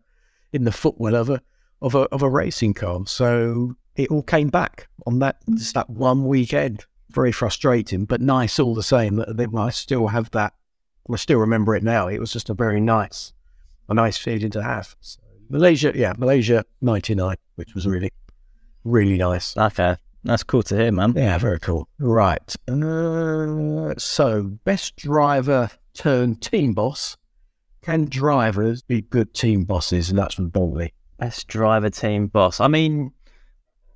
[0.53, 1.43] in the footwell of a
[1.81, 3.01] of a of a racing car.
[3.07, 6.85] So it all came back on that just that one weekend.
[7.11, 9.17] Very frustrating, but nice all the same.
[9.17, 10.55] That, I still have that.
[11.13, 12.09] I still remember it now.
[12.09, 13.35] It was just a very nice,
[13.89, 14.97] a nice feeling to have.
[15.01, 18.13] So Malaysia, yeah, Malaysia '99, which was really,
[18.85, 19.57] really nice.
[19.57, 19.97] Okay.
[20.25, 21.15] That's cool to hear, man.
[21.17, 21.89] Yeah, very cool.
[21.99, 22.55] Right.
[22.69, 27.17] Uh, so, best driver turned team boss.
[27.83, 30.09] Can drivers be good team bosses?
[30.11, 30.93] And that's from Boltley.
[31.19, 32.61] Best driver team boss.
[32.61, 33.13] I mean,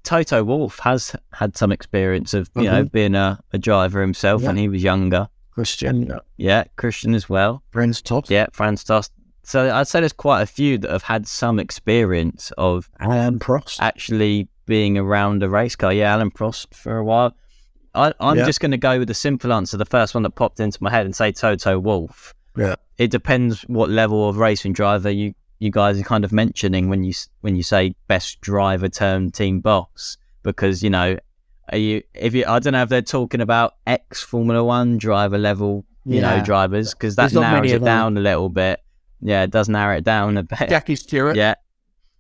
[0.03, 2.92] Toto Wolff has had some experience of, you know, Mhm.
[2.92, 4.49] being a, a driver himself Yeah.
[4.49, 5.29] when he was younger.
[5.51, 7.62] Christian, Yeah, Christian as well.
[7.70, 9.11] Franz Tost, Yeah, Franz Tost.
[9.42, 13.79] So I'd say there's quite a few that have had some experience of Alain Prost.
[13.81, 15.92] actually being around a race car.
[15.92, 17.35] Yeah, Alain Prost for a while.
[17.94, 18.44] I, I'm Yeah.
[18.44, 20.90] just going to go with the simple answer, the first one that popped into my
[20.90, 22.35] head, and say Toto Wolff.
[22.57, 22.77] Yeah.
[22.99, 27.05] It depends what level of racing driver you, you guys are kind of mentioning when
[27.05, 31.19] you when you say best driver term team boss, because you know,
[31.71, 35.38] are you if you I don't know if they're talking about ex Formula One driver
[35.38, 38.81] level, you know, drivers, because that There's narrows it down a little bit.
[39.21, 40.69] Yeah, it does narrow it down a bit.
[40.69, 41.37] Jackie Stewart.
[41.37, 41.55] Yeah.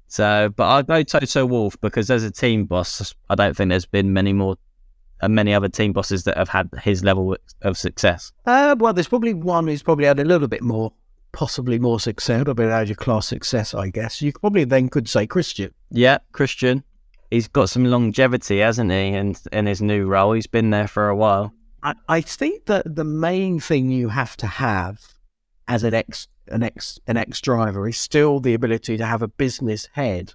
[0.08, 3.86] So, but I'll go Toto Wolff because as a team boss, I don't think there's
[3.86, 4.56] been many more,
[5.20, 8.32] uh, many other team bosses that have had his level of success.
[8.44, 10.92] Uh, well, there's probably one who's probably had a little bit more,
[11.32, 14.20] possibly more success, a little bit out of class success, I guess.
[14.22, 15.72] You probably then could say Christian.
[15.90, 16.84] Yeah, Christian,
[17.30, 19.08] he's got some longevity, hasn't he?
[19.08, 21.52] In in his new role, he's been there for a while.
[21.82, 25.00] I, I think that the main thing you have to have
[25.68, 29.28] as an ex an ex an ex driver is still the ability to have a
[29.28, 30.34] business head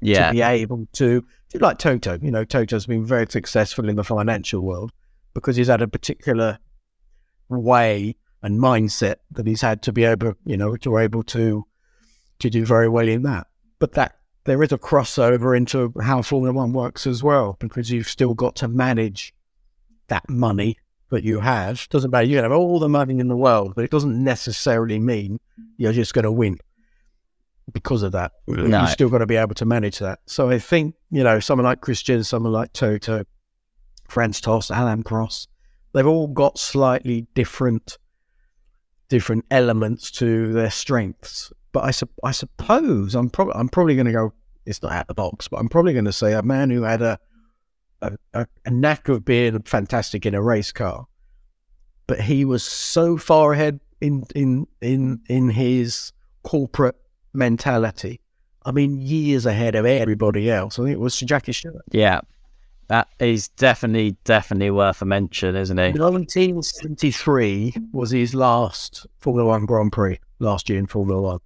[0.00, 1.24] Yeah, to be able to
[1.60, 2.18] like Toto.
[2.20, 4.92] You know, Toto's been very successful in the financial world
[5.34, 6.58] because he's had a particular
[7.48, 11.64] way and mindset that he's had to be able, you know, to be able to
[12.40, 13.46] to do very well in that.
[13.78, 18.08] But that there is a crossover into how Formula One works as well, because you've
[18.08, 19.32] still got to manage
[20.08, 20.76] that money
[21.10, 21.88] that you have.
[21.90, 24.98] Doesn't matter, you can have all the money in the world, but it doesn't necessarily
[24.98, 25.38] mean
[25.76, 26.58] you're just going to win
[27.70, 28.32] because of that.
[28.46, 28.80] No.
[28.80, 30.20] You've still got to be able to manage that.
[30.26, 33.24] So I think, you know, someone like Christian, someone like Toto,
[34.08, 35.46] Franz Tost, Alain Prost,
[35.92, 37.98] they've all got slightly different
[39.08, 41.52] different elements to their strengths.
[41.72, 44.32] But I, sup- I suppose I'm probably I'm probably going to go.
[44.64, 47.02] It's not out the box, but I'm probably going to say a man who had
[47.02, 47.18] a
[48.00, 51.06] a, a a knack of being fantastic in a race car,
[52.06, 56.96] but he was so far ahead in in in in his corporate
[57.32, 58.20] mentality.
[58.64, 60.78] I mean, years ahead of everybody else.
[60.78, 61.82] I think it was Jackie Stewart.
[61.90, 62.20] yeah,
[62.88, 65.92] that is definitely definitely worth a mention, isn't he?
[65.92, 71.38] 1973 was his last Formula One Grand Prix last year in Formula One,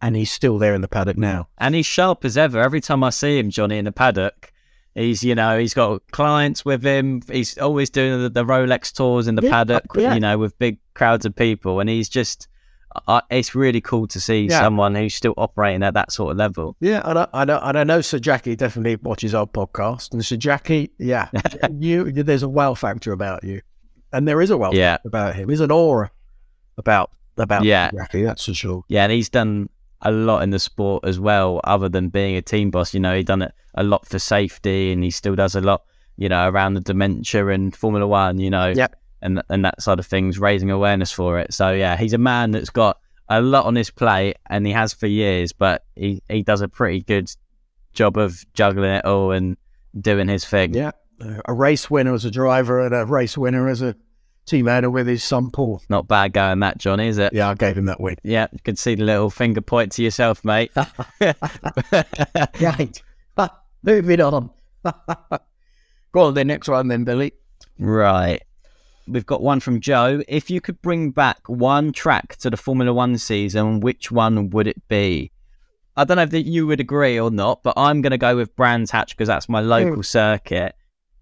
[0.00, 1.48] and he's still there in the paddock now.
[1.58, 2.60] And he's sharp as ever.
[2.60, 4.50] Every time I see him, Johnny, in the paddock,
[4.94, 7.22] He's, you know, he's got clients with him.
[7.26, 10.12] He's always doing the, the Rolex tours in the Yeah, paddock, yeah.
[10.12, 11.80] you know, with big crowds of people.
[11.80, 12.46] And he's just,
[13.30, 14.60] it's really cool to see Yeah.
[14.60, 16.76] someone who's still operating at that sort of level.
[16.80, 20.12] Yeah, and I, I know, and I know Sir Jackie definitely watches our podcast.
[20.12, 21.28] And Sir Jackie, yeah,
[21.78, 23.60] you, there's a wow factor about you,
[24.12, 24.94] and there is a wow Yeah.
[24.94, 25.46] factor about him.
[25.48, 26.10] There's an aura
[26.78, 27.90] about about Yeah.
[27.90, 28.84] Sir Jackie, that's for sure.
[28.88, 29.68] Yeah, and he's done
[30.02, 32.92] a lot in the sport as well, other than being a team boss.
[32.92, 35.82] You know, he's done it a lot for safety, and he still does a lot,
[36.16, 38.38] you know, around the dementia and Formula One.
[38.38, 38.96] You know, Yep.
[39.22, 41.52] And and that side of things, raising awareness for it.
[41.52, 44.92] So yeah, he's a man that's got a lot on his plate, and he has
[44.92, 45.52] for years.
[45.52, 47.30] But he he does a pretty good
[47.92, 49.56] job of juggling it all and
[49.98, 50.74] doing his thing.
[50.74, 50.92] Yeah,
[51.44, 53.94] a race winner as a driver and a race winner as a
[54.46, 55.82] team owner with his son Paul.
[55.88, 57.32] Not bad going that, Johnny, is it?
[57.32, 58.16] Yeah, I gave him that win.
[58.22, 60.72] Yeah, you can see the little finger point to yourself, mate.
[62.60, 63.00] Right,
[63.82, 64.50] moving on.
[66.12, 67.32] Go on, then next one, then Billy.
[67.78, 68.42] Right.
[69.12, 70.22] We've got one from Joe.
[70.26, 74.66] If you could bring back one track to the Formula One season, which one would
[74.66, 75.30] it be?
[75.98, 78.34] I don't know if that you would agree or not, but I'm going to go
[78.34, 79.68] with Brands Hatch because that's my mm.
[79.68, 80.74] local circuit.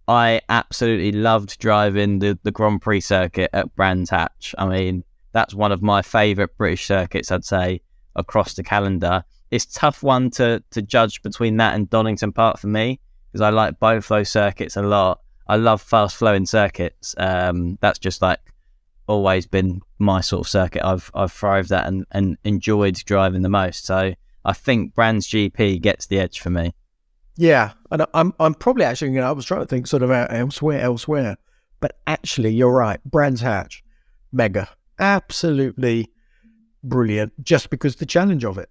[0.07, 4.55] I absolutely loved driving the, the Grand Prix circuit at Brands Hatch.
[4.57, 7.81] I mean, that's one of my favourite British circuits, I'd say,
[8.14, 9.24] across the calendar.
[9.50, 13.00] It's a tough one to, to judge between that and Donington Park for me
[13.33, 15.20] because I like both those circuits a lot.
[15.50, 17.12] I love fast flowing circuits.
[17.18, 18.38] Um, that's just like
[19.08, 23.48] always been my sort of circuit I've I've thrived at and, and enjoyed driving the
[23.48, 23.84] most.
[23.84, 26.72] So I think Brands GP gets the edge for me.
[27.36, 30.12] Yeah, and I'm I'm probably actually you know I was trying to think sort of
[30.12, 31.36] out elsewhere elsewhere,
[31.80, 33.02] but actually you're right.
[33.04, 33.82] Brands Hatch,
[34.30, 34.68] mega,
[35.00, 36.10] absolutely
[36.84, 37.32] brilliant.
[37.42, 38.68] Just because the challenge of it.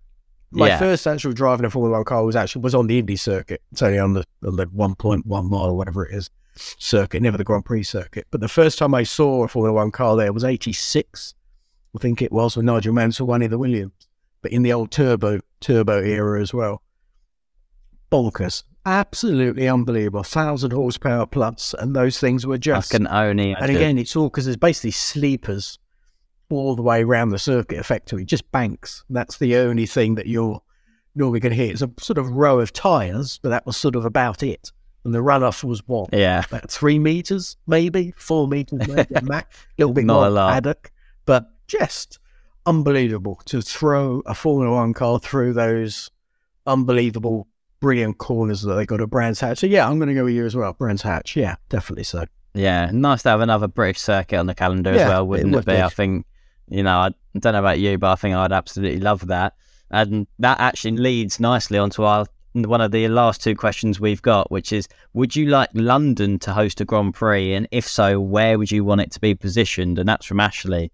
[0.51, 0.79] My Yeah.
[0.79, 3.61] first actual driving a Formula One car was actually was on the Indy circuit.
[3.73, 6.29] It's only on the on the 1.1 mile or whatever it is
[6.77, 8.27] circuit, never the Grand Prix circuit.
[8.31, 11.35] But the first time I saw a Formula One car there was '86,
[11.95, 14.07] I think it was, when Nigel Mansell won in the Williams,
[14.41, 16.81] but in the old turbo turbo era as well
[18.11, 18.63] bonkers.
[18.85, 20.23] Absolutely unbelievable.
[20.23, 22.91] Thousand horsepower plus, and those things were I just.
[22.91, 25.77] can only and again, it's all because there's basically sleepers
[26.49, 29.03] all the way around the circuit, effectively, just banks.
[29.09, 30.61] That's the only thing that you're
[31.13, 31.71] normally going to hit.
[31.71, 34.71] It's a sort of row of tyres, but that was sort of about it.
[35.05, 36.09] And the runoff was what?
[36.13, 36.43] yeah.
[36.49, 39.57] About three meters, maybe four meters, maybe max.
[39.57, 40.53] A little bit Not more a lot.
[40.53, 40.91] paddock,
[41.25, 42.19] but just
[42.65, 46.11] unbelievable to throw a Formula One car through those
[46.67, 47.47] unbelievable,
[47.79, 49.59] brilliant corners that they got at Brands Hatch.
[49.59, 51.35] So yeah, I'm going to go with you as well, Brands Hatch.
[51.35, 52.25] Yeah, definitely so.
[52.53, 55.55] Yeah, nice to have another British circuit on the calendar Yeah, as well, wouldn't it,
[55.55, 55.73] would be?
[55.73, 55.81] be.
[55.81, 56.25] I think,
[56.67, 59.53] you know, I don't know about you, but I think I'd absolutely love that.
[59.91, 64.51] And that actually leads nicely onto our one of the last two questions we've got,
[64.51, 67.53] which is Would you like London to host a Grand Prix?
[67.53, 69.99] And if so, where would you want it to be positioned?
[69.99, 70.91] And that's from Ashley.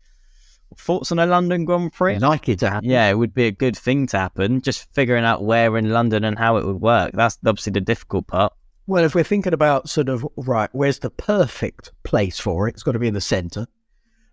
[0.78, 2.16] Thoughts on a London Grand Prix?
[2.16, 2.90] I like it to happen.
[2.90, 4.62] Yeah, it would be a good thing to happen.
[4.62, 7.12] Just figuring out where in London and how it would work.
[7.14, 8.54] That's obviously the difficult part.
[8.88, 12.76] Well, if we're thinking about sort of right, where's the perfect place for it?
[12.76, 13.68] It's got to be in the centre.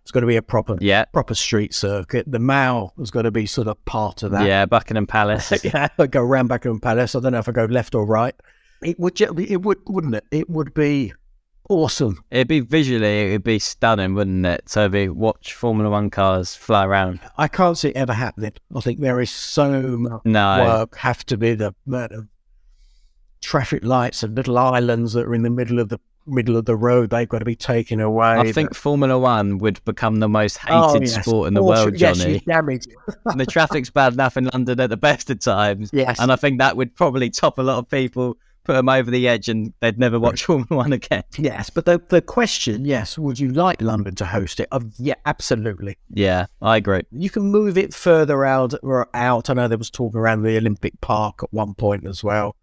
[0.03, 1.05] It's got to be a proper, Yeah.
[1.05, 2.25] proper street circuit.
[2.29, 4.45] The Mall has got to be sort of part of that.
[4.45, 5.51] Yeah, Buckingham Palace.
[5.63, 7.15] yeah, I go around Buckingham Palace.
[7.15, 8.35] I don't know if I go left or right.
[8.81, 10.25] It would, ju- it would, wouldn't it?
[10.29, 11.13] It would be
[11.69, 12.21] awesome.
[12.31, 14.67] It'd be visually, it'd be stunning, wouldn't it?
[14.67, 17.21] So be watch Formula One cars fly around.
[17.37, 18.51] I can't see it ever happening.
[18.75, 22.27] I think there is so much No, work have to be the amount of
[23.39, 26.75] traffic lights and little islands that are in the middle of the middle of the
[26.75, 27.09] road.
[27.09, 28.27] They've got to be taken away.
[28.39, 31.25] I think Formula One would become the most hated Oh, yes.
[31.25, 32.39] sport in the Or world, yes, Johnny.
[32.47, 33.15] damage it.
[33.37, 36.19] the traffic's bad enough in London at the best of times, Yes.
[36.19, 39.27] and I think that would probably top a lot of people, put them over the
[39.27, 41.23] edge, and they'd never watch Formula One again.
[41.37, 44.69] Yes, but the the question, yes, would you like London to host it?
[44.71, 45.97] Um, yeah, absolutely.
[46.09, 47.01] Yeah, I agree.
[47.11, 48.73] You can move it further out.
[48.81, 49.49] Or out.
[49.49, 52.55] I know there was talk around the Olympic Park at one point as well.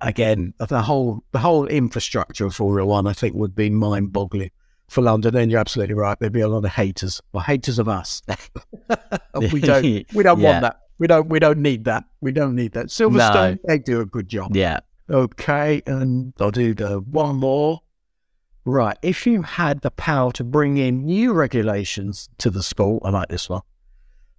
[0.00, 4.50] Again, the whole the whole infrastructure of Formula One, I think, would be mind boggling
[4.88, 5.34] for London.
[5.36, 6.18] And you're absolutely right.
[6.18, 8.22] There'd be a lot of haters, or haters of us.
[9.52, 9.82] we don't
[10.14, 10.50] we don't Yeah.
[10.50, 10.78] want that.
[10.98, 12.04] We don't we don't need that.
[12.20, 12.86] We don't need that.
[12.86, 14.54] Silverstone, they do a good job.
[14.54, 14.80] Yeah,
[15.10, 17.80] Okay, and I'll do the one more.
[18.64, 23.10] Right, if you had the power to bring in new regulations to the sport, I
[23.10, 23.62] like this one.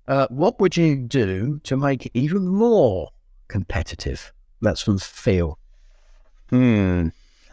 [0.08, 3.10] Uh, what would you do to make it even more
[3.50, 4.32] competitive?
[4.64, 5.60] That's from Phil.
[6.50, 7.10] Hmm.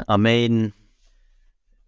[0.09, 0.73] I mean,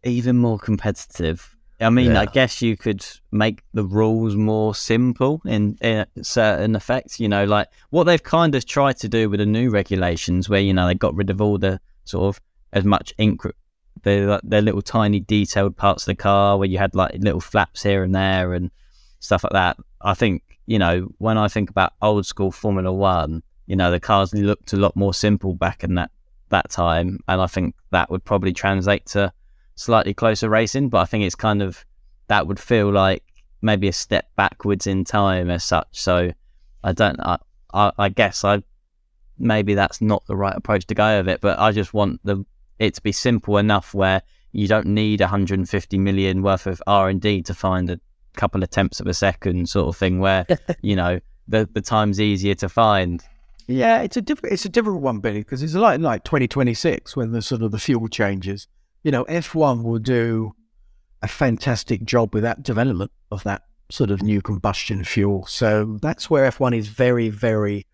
[0.04, 1.56] even more competitive.
[1.80, 7.18] I mean, I guess you could make the rules more simple in, in certain effects.
[7.18, 10.60] You know, like what they've kind of tried to do with the new regulations, where
[10.60, 12.42] you know they got rid of all the sort of
[12.72, 13.42] as much ink.
[14.02, 17.82] The the little tiny detailed parts of the car where you had like little flaps
[17.82, 18.70] here and there and
[19.20, 19.76] stuff like that.
[20.00, 23.42] I think you know when I think about old school Formula One,
[23.72, 26.10] you know the cars looked a lot more simple back in that
[26.50, 29.32] that time, and I think that would probably translate to
[29.76, 30.90] slightly closer racing.
[30.90, 31.82] But I think it's kind of
[32.26, 33.24] that would feel like
[33.62, 35.88] maybe a step backwards in time as such.
[35.92, 36.32] So
[36.84, 37.18] I don't.
[37.20, 37.38] I,
[37.72, 38.62] I, I guess I
[39.38, 41.40] maybe that's not the right approach to go with it.
[41.40, 42.44] But I just want the
[42.78, 44.20] it to be simple enough where
[44.52, 47.98] you don't need 150 million worth of R and D to find a
[48.34, 50.18] couple of tenths of a second sort of thing.
[50.18, 50.44] Where
[50.82, 53.24] you know the the time's easier to find.
[53.66, 57.32] Yeah, it's a different it's a different one, Billy, because it's like like 2026 when
[57.32, 58.68] the sort of the fuel changes.
[59.02, 60.54] You know, F1 will do
[61.22, 65.46] a fantastic job with that development of that sort of new combustion fuel.
[65.46, 67.86] So that's where F1 is very, very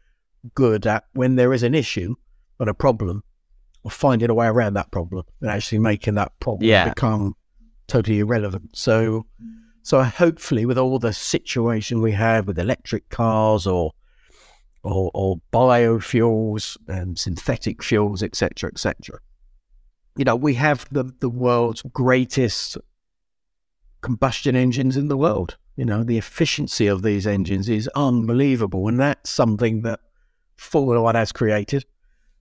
[0.55, 2.15] good at when there is an issue
[2.61, 3.23] or a problem,
[3.85, 6.89] or finding a way around that problem and actually making that problem Yeah.
[6.89, 7.35] become
[7.87, 8.77] totally irrelevant.
[8.77, 9.27] So,
[9.83, 13.93] so hopefully, with all the situation we have with electric cars or
[14.93, 19.21] or, or biofuels and synthetic fuels, etc., etc.,
[20.19, 22.77] you know, we have the the world's greatest
[24.01, 25.57] combustion engines in the world.
[25.77, 30.01] You know, the efficiency of these engines is unbelievable, and that's something that
[30.57, 31.85] Formula One has created.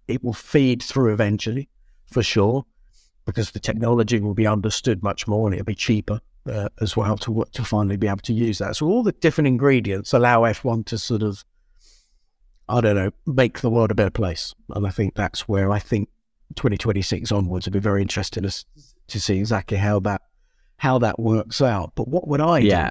[0.08, 1.70] It will feed through eventually,
[2.12, 2.66] for sure,
[3.26, 6.20] because the technology will be understood much more, and it'll be cheaper
[6.52, 8.76] uh, as well to to finally be able to use that.
[8.76, 11.46] So all the different ingredients allow F1 to sort of,
[12.70, 15.80] I don't know, make the world a better place, and I think that's where I
[15.80, 16.10] think
[16.56, 18.66] 2026 onwards, it'll be very interesting to,
[19.08, 20.22] to see exactly how that
[20.78, 21.94] how that works out.
[21.96, 22.68] But what would I do?
[22.68, 22.90] Yeah,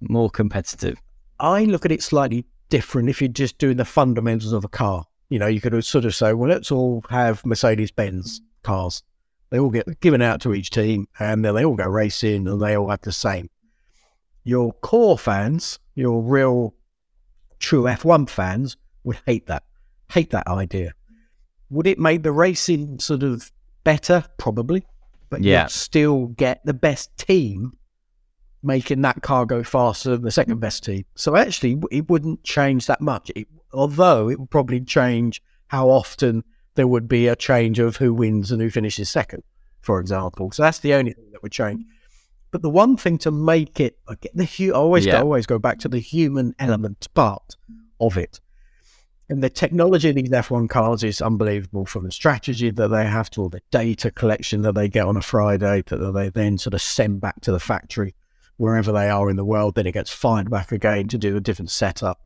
[0.00, 1.00] more competitive.
[1.38, 5.04] I look at it slightly different if you're just doing the fundamentals of a car.
[5.28, 9.02] You know, you could sort of say, well, let's all have Mercedes Benz cars.
[9.50, 12.60] They all get given out to each team and then they all go racing and
[12.60, 13.50] they all have the same.
[14.44, 16.74] Your core fans, your real
[17.58, 18.76] true F1 fans
[19.06, 19.62] would hate that,
[20.12, 20.92] hate that idea.
[21.70, 23.50] Would it make the racing sort of
[23.84, 24.24] better?
[24.36, 24.84] Probably.
[25.30, 25.62] But Yeah.
[25.62, 27.72] you'd still get the best team
[28.62, 31.04] making that car go faster than the second best team.
[31.14, 33.30] So actually, it wouldn't change that much.
[33.36, 36.42] It, although it would probably change how often
[36.74, 39.42] there would be a change of who wins and who finishes second,
[39.82, 40.50] for example.
[40.52, 41.84] So that's the only thing that would change.
[42.50, 45.12] But the one thing to make it, I get the hu- I always Yeah.
[45.12, 47.56] go, always go back to the human element part
[48.00, 48.40] of it.
[49.28, 53.28] And the technology of these F1 cars is unbelievable from the strategy that they have
[53.30, 56.74] to all the data collection that they get on a Friday that they then sort
[56.74, 58.14] of send back to the factory
[58.56, 59.74] wherever they are in the world.
[59.74, 62.20] Then it gets fired back again to do a different setup.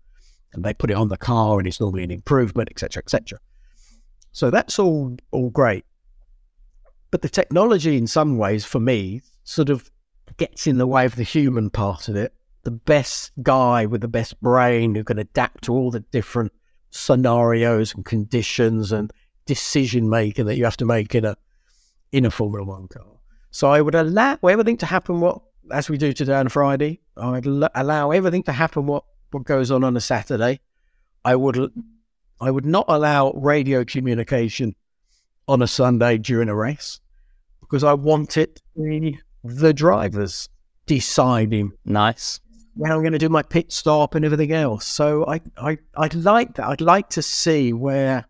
[0.53, 3.39] And they put it on the car and it's normally an improvement, etc., etc.
[4.33, 5.85] So that's all all great.
[7.11, 9.91] But the technology in some ways for me sort of
[10.37, 12.35] gets in the way of the human part of it.
[12.63, 16.53] The best guy with the best brain who can adapt to all the different
[16.91, 19.13] scenarios and conditions and
[19.47, 21.37] decision making that you have to make in a
[22.13, 23.07] in a Formula One car.
[23.51, 27.01] So I would allow everything to happen what as we do today on Friday.
[27.17, 30.61] I would al- allow everything to happen what what goes on on a Saturday.
[31.25, 31.73] I would
[32.41, 34.75] I would not allow radio communication
[35.47, 37.01] on a Sunday during a race
[37.61, 38.63] because I want it
[39.45, 40.49] the drivers
[40.87, 42.41] deciding Nice.
[42.75, 44.87] When I'm going to do my pit stop and everything else.
[44.87, 46.67] So I, I, I'd like that.
[46.67, 48.25] I'd like to see where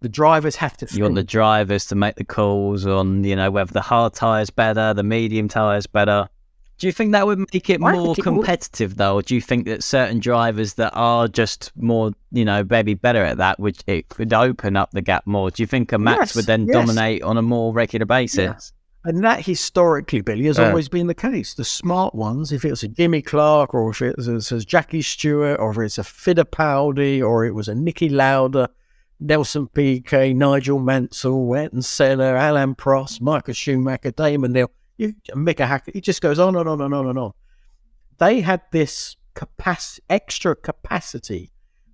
[0.00, 0.88] the drivers have to.
[0.92, 4.50] You want the drivers to make the calls on, you know, whether the hard tyres
[4.50, 6.28] better, the medium tyres better.
[6.76, 8.38] Do you think that would make it I more think it would.
[8.38, 9.14] competitive, though?
[9.14, 13.24] Or do you think that certain drivers that are just more, you know, maybe better
[13.24, 15.50] at that, which it could open up the gap more?
[15.50, 16.74] Do you think a Max Yes, would then yes.
[16.74, 18.72] dominate on a more regular basis?
[19.06, 20.64] And that historically, Billy, has Uh.
[20.68, 21.52] always been the case.
[21.54, 25.02] The smart ones, if it was a Jimmy Clark or if it was a, Jackie
[25.02, 28.70] Stewart or if it's a Fittipaldi or it was a Niki Lauda,
[29.20, 35.96] Nelson Piquet, Nigel Mansell, Ayrton Senna, Alain Prost, Michael Schumacher, Damon Hill, you, Mika Häkkinen,
[35.96, 37.32] it just goes on and on and on and on.
[38.18, 41.50] They had this capac- extra capacity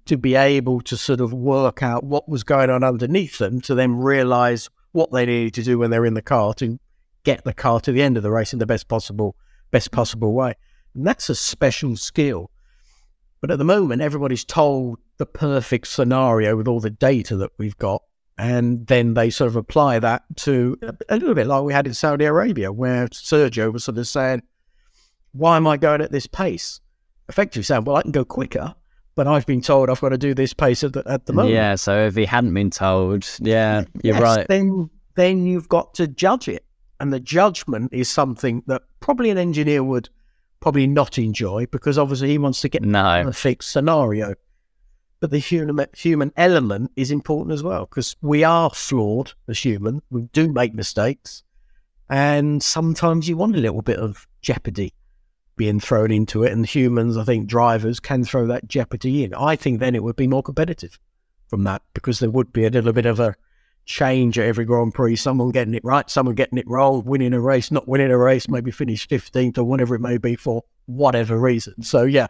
[0.07, 3.75] to be able to sort of work out what was going on underneath them to
[3.75, 6.79] then realize what they needed to do when they're in the car to
[7.25, 9.37] get the car to the end of the race in the best possible
[9.71, 10.55] best possible way.
[10.95, 12.51] And that's a special skill.
[13.41, 17.77] But at the moment, everybody's told the perfect scenario with all the data that we've
[17.79, 18.03] got.
[18.37, 20.77] And then they sort of apply that to
[21.09, 24.43] a little bit like we had in Saudi Arabia, where Sergio was sort of saying,
[25.33, 26.81] Why am I going at this pace?
[27.29, 28.75] Effectively saying, Well, I can go quicker,
[29.14, 31.55] but I've been told I've got to do this pace at the, at the moment.
[31.55, 34.49] Yeah, so if he hadn't been told, yeah, you're Yes, right.
[34.49, 36.64] Then then you've got to judge it.
[37.01, 40.11] And the judgment is something that probably an engineer would
[40.61, 43.27] probably not enjoy because obviously he wants to get No.
[43.27, 44.35] a fixed scenario.
[45.19, 50.03] But the human human element is important as well because we are flawed as human.
[50.11, 51.43] We do make mistakes,
[52.09, 54.95] and sometimes you want a little bit of jeopardy
[55.57, 56.53] being thrown into it.
[56.53, 59.35] And humans, I think, drivers can throw that jeopardy in.
[59.35, 60.99] I think then it would be more competitive
[61.49, 63.35] from that because there would be a little bit of a
[63.85, 65.16] change at every Grand Prix.
[65.16, 68.49] Someone getting it right, someone getting it wrong, winning a race, not winning a race,
[68.49, 71.83] maybe finish fifteenth or whatever it may be for whatever reason.
[71.83, 72.28] So yeah,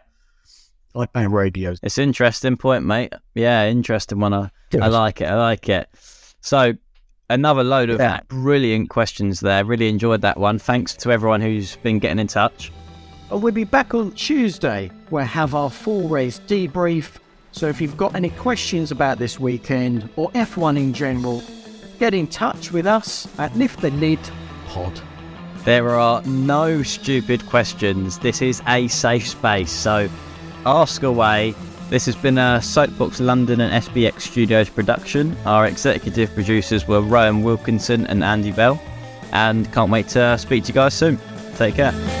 [0.95, 1.79] I ban radios.
[1.83, 3.13] It's an interesting point, mate.
[3.35, 4.33] Yeah, interesting one.
[4.33, 4.49] I,
[4.79, 5.25] I like it.
[5.25, 5.89] I like it.
[6.41, 6.73] So,
[7.29, 8.21] another load of Yeah.
[8.27, 9.63] brilliant questions there.
[9.63, 10.57] Really enjoyed that one.
[10.59, 12.71] Thanks to everyone who's been getting in touch.
[13.29, 14.91] And we'll be back on Tuesday.
[15.11, 17.17] We'll have our full race debrief.
[17.51, 21.43] So if you've got any questions about this weekend or F1 in general,
[21.99, 24.19] get in touch with us at Lift the Lid
[24.67, 25.01] Pod.
[25.63, 28.17] There are no stupid questions.
[28.19, 30.09] This is a safe space, so
[30.65, 31.53] ask away.
[31.89, 35.35] This has been a Soapbox London and SBX Studios production.
[35.45, 38.81] Our executive producers were Rowan Wilkinson and Andy Bell,
[39.33, 41.19] and can't wait to speak to you guys soon.
[41.57, 42.20] Take care.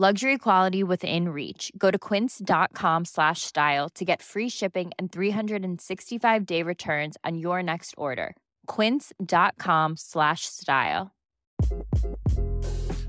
[0.00, 1.70] Luxury quality within reach.
[1.76, 7.62] Go to quince.com slash style to get free shipping and 365 day returns on your
[7.62, 8.34] next order.
[8.66, 11.10] Quince.com slash style.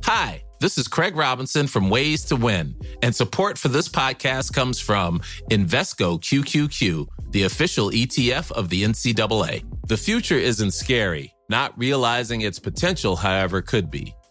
[0.04, 4.82] Hi, this is Craig Robinson from Ways to Win, and support for this podcast comes
[4.82, 9.64] from Invesco QQQ, the official ETF of the NCAA.
[9.88, 11.34] The future isn't scary.
[11.48, 14.14] Not realizing its potential, however, could be.